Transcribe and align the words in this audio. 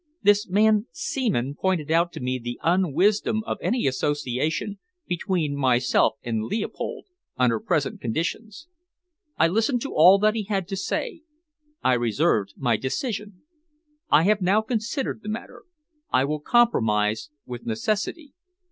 "This 0.23 0.49
man 0.49 0.87
Seaman 0.91 1.53
pointed 1.53 1.91
out 1.91 2.11
to 2.13 2.19
me 2.19 2.39
the 2.39 2.59
unwisdom 2.63 3.43
of 3.45 3.59
any 3.61 3.85
association 3.85 4.79
between 5.05 5.55
myself 5.55 6.15
and 6.23 6.43
Leopold, 6.45 7.05
under 7.37 7.59
present 7.59 8.01
conditions. 8.01 8.67
I 9.37 9.47
listened 9.47 9.83
to 9.83 9.93
all 9.93 10.17
that 10.17 10.33
he 10.33 10.45
had 10.45 10.67
to 10.69 10.75
say. 10.75 11.21
I 11.83 11.93
reserved 11.93 12.55
my 12.57 12.77
decision. 12.77 13.43
I 14.09 14.23
have 14.23 14.41
now 14.41 14.61
considered 14.61 15.19
the 15.21 15.29
matter. 15.29 15.65
I 16.11 16.25
will 16.25 16.39
compromise 16.39 17.29
with 17.45 17.67
necessity. 17.67 18.33